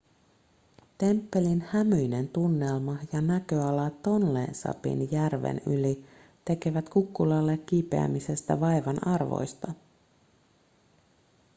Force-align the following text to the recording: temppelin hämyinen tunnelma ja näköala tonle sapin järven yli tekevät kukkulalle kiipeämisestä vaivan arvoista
temppelin 0.97 1.61
hämyinen 1.61 2.27
tunnelma 2.29 2.97
ja 3.13 3.21
näköala 3.21 3.89
tonle 3.89 4.47
sapin 4.53 5.11
järven 5.11 5.61
yli 5.65 6.05
tekevät 6.45 6.89
kukkulalle 6.89 7.57
kiipeämisestä 7.57 8.59
vaivan 8.59 9.07
arvoista 9.07 9.73